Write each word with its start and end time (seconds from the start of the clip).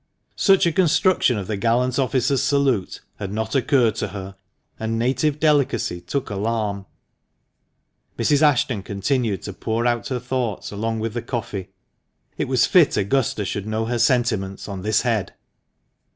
Such 0.35 0.65
a 0.65 0.71
construction 0.71 1.37
of 1.37 1.45
the 1.45 1.57
gallant 1.57 1.99
officer's 1.99 2.41
salute 2.41 3.01
had 3.17 3.31
not 3.31 3.53
occurred 3.53 3.93
to 3.97 4.07
her, 4.07 4.35
and 4.79 4.97
native 4.97 5.39
delicacy 5.39 6.01
took 6.01 6.31
alarm. 6.31 6.87
Mrs. 8.17 8.41
Ashton 8.41 8.81
continued 8.81 9.43
to 9.43 9.53
pour 9.53 9.85
out 9.85 10.07
her 10.07 10.19
thoughts 10.19 10.71
along 10.71 11.01
with 11.01 11.13
the 11.13 11.21
coffee. 11.21 11.69
It 12.35 12.47
was 12.47 12.65
fit 12.65 12.97
Augusta 12.97 13.45
should 13.45 13.67
know 13.67 13.85
her 13.85 13.99
sentiments 13.99 14.67
on 14.67 14.81
this 14.81 15.01
head. 15.03 15.35